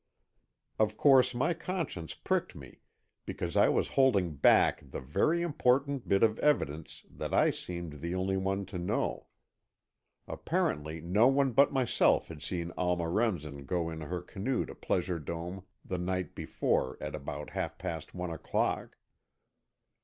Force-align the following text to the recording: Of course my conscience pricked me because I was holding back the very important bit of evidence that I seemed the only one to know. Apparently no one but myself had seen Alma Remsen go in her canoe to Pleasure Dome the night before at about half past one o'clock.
Of 0.79 0.97
course 0.97 1.35
my 1.35 1.53
conscience 1.53 2.15
pricked 2.15 2.55
me 2.55 2.79
because 3.27 3.55
I 3.55 3.69
was 3.69 3.89
holding 3.89 4.33
back 4.35 4.81
the 4.89 4.99
very 4.99 5.43
important 5.43 6.07
bit 6.07 6.23
of 6.23 6.39
evidence 6.39 7.05
that 7.07 7.35
I 7.35 7.51
seemed 7.51 8.01
the 8.01 8.15
only 8.15 8.35
one 8.35 8.65
to 8.65 8.79
know. 8.79 9.27
Apparently 10.27 11.01
no 11.01 11.27
one 11.27 11.51
but 11.51 11.71
myself 11.71 12.29
had 12.29 12.41
seen 12.41 12.73
Alma 12.75 13.07
Remsen 13.07 13.67
go 13.67 13.91
in 13.91 14.01
her 14.01 14.23
canoe 14.23 14.65
to 14.65 14.73
Pleasure 14.73 15.19
Dome 15.19 15.67
the 15.85 15.99
night 15.99 16.33
before 16.33 16.97
at 16.99 17.13
about 17.13 17.51
half 17.51 17.77
past 17.77 18.15
one 18.15 18.31
o'clock. 18.31 18.97